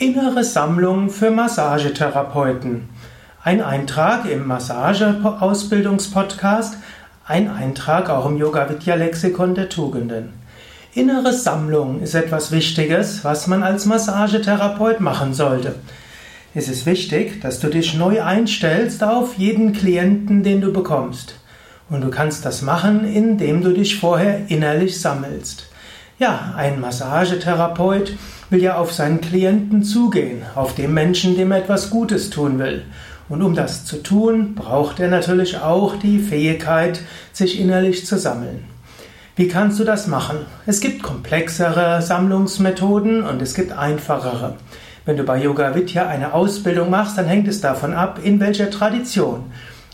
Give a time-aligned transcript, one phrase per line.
[0.00, 2.88] Innere Sammlung für Massagetherapeuten.
[3.44, 6.78] Ein Eintrag im Massageausbildungspodcast,
[7.26, 10.32] ein Eintrag auch im Yoga Vidya Lexikon der Tugenden.
[10.94, 15.74] Innere Sammlung ist etwas Wichtiges, was man als Massagetherapeut machen sollte.
[16.54, 21.34] Es ist wichtig, dass du dich neu einstellst auf jeden Klienten, den du bekommst.
[21.90, 25.69] Und du kannst das machen, indem du dich vorher innerlich sammelst.
[26.20, 28.12] Ja, ein Massagetherapeut
[28.50, 32.82] will ja auf seinen Klienten zugehen, auf den Menschen, dem er etwas Gutes tun will.
[33.30, 37.00] Und um das zu tun, braucht er natürlich auch die Fähigkeit,
[37.32, 38.64] sich innerlich zu sammeln.
[39.34, 40.40] Wie kannst du das machen?
[40.66, 44.56] Es gibt komplexere Sammlungsmethoden und es gibt einfachere.
[45.06, 48.68] Wenn du bei Yoga Vidya eine Ausbildung machst, dann hängt es davon ab, in welcher
[48.68, 49.44] Tradition.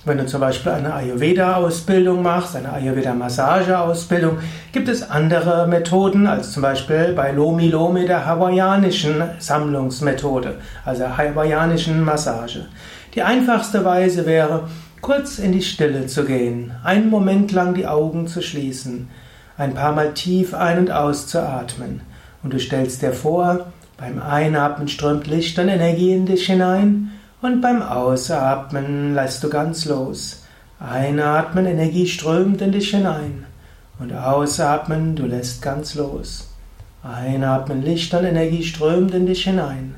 [0.07, 4.39] Wenn du zum Beispiel eine Ayurveda-Ausbildung machst, eine Ayurveda-Massage-Ausbildung,
[4.71, 11.19] gibt es andere Methoden als zum Beispiel bei Lomi Lomi der hawaiianischen Sammlungsmethode, also der
[11.19, 12.67] hawaiianischen Massage.
[13.17, 14.69] Die einfachste Weise wäre,
[15.01, 19.09] kurz in die Stille zu gehen, einen Moment lang die Augen zu schließen,
[19.59, 22.03] ein paar Mal tief ein- und auszuatmen.
[22.45, 27.11] Und du stellst dir vor, beim Einatmen strömt Licht und Energie in dich hinein
[27.43, 30.43] und beim Ausatmen lässt du ganz los.
[30.79, 33.47] Einatmen, Energie strömt in dich hinein.
[33.99, 36.49] Und ausatmen, du lässt ganz los.
[37.03, 39.95] Einatmen, Licht und Energie strömt in dich hinein.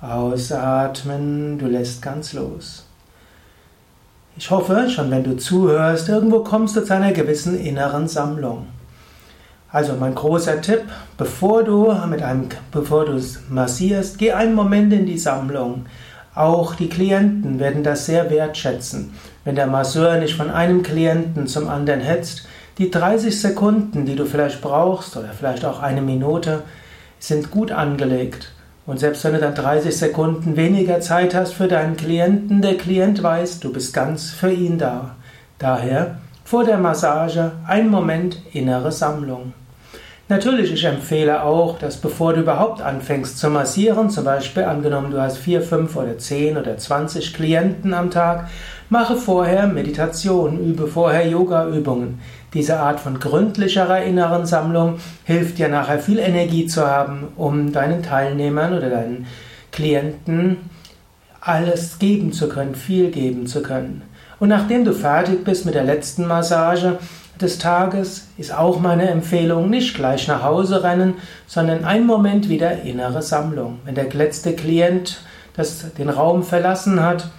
[0.00, 2.86] Ausatmen, du lässt ganz los.
[4.38, 8.66] Ich hoffe, schon wenn du zuhörst, irgendwo kommst du zu einer gewissen inneren Sammlung.
[9.72, 10.84] Also mein großer Tipp,
[11.18, 15.86] bevor du mit einem, bevor du massierst, geh einen Moment in die Sammlung.
[16.36, 19.14] Auch die Klienten werden das sehr wertschätzen.
[19.44, 24.26] Wenn der Masseur nicht von einem Klienten zum anderen hetzt, die 30 Sekunden, die du
[24.26, 26.62] vielleicht brauchst, oder vielleicht auch eine Minute,
[27.18, 28.52] sind gut angelegt.
[28.84, 33.22] Und selbst wenn du dann 30 Sekunden weniger Zeit hast für deinen Klienten, der Klient
[33.22, 35.16] weiß, du bist ganz für ihn da.
[35.58, 39.54] Daher vor der Massage ein Moment innere Sammlung.
[40.28, 45.20] Natürlich, ich empfehle auch, dass bevor du überhaupt anfängst zu massieren, zum Beispiel angenommen du
[45.20, 48.48] hast 4, 5 oder 10 oder 20 Klienten am Tag,
[48.88, 52.18] mache vorher Meditation, übe vorher Yoga-Übungen.
[52.54, 58.02] Diese Art von gründlicherer inneren Sammlung hilft dir nachher viel Energie zu haben, um deinen
[58.02, 59.26] Teilnehmern oder deinen
[59.70, 60.56] Klienten
[61.40, 64.02] alles geben zu können, viel geben zu können.
[64.40, 66.98] Und nachdem du fertig bist mit der letzten Massage,
[67.40, 71.14] des Tages ist auch meine Empfehlung, nicht gleich nach Hause rennen,
[71.46, 73.80] sondern einen Moment wieder innere Sammlung.
[73.84, 75.20] Wenn der letzte Klient
[75.54, 77.30] das, den Raum verlassen hat,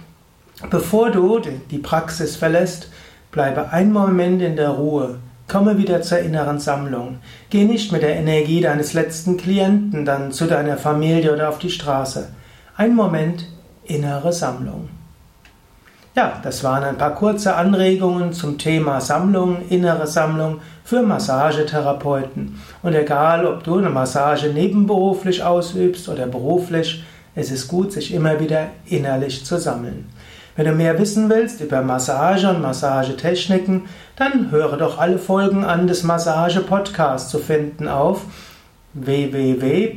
[0.70, 2.90] bevor du die Praxis verlässt,
[3.30, 5.18] bleibe einen Moment in der Ruhe.
[5.46, 7.18] Komme wieder zur inneren Sammlung.
[7.48, 11.70] Geh nicht mit der Energie deines letzten Klienten dann zu deiner Familie oder auf die
[11.70, 12.28] Straße.
[12.76, 13.46] Ein Moment
[13.84, 14.90] innere Sammlung.
[16.18, 22.60] Ja, das waren ein paar kurze Anregungen zum Thema Sammlung, innere Sammlung für Massagetherapeuten.
[22.82, 27.04] Und egal, ob du eine Massage nebenberuflich ausübst oder beruflich,
[27.36, 30.08] es ist gut, sich immer wieder innerlich zu sammeln.
[30.56, 33.82] Wenn du mehr wissen willst über Massage und Massagetechniken,
[34.16, 38.22] dann höre doch alle Folgen an des Massage-Podcasts zu finden auf
[38.92, 39.96] www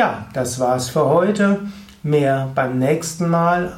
[0.01, 1.59] Ja, das war's für heute.
[2.01, 3.73] Mehr beim nächsten Mal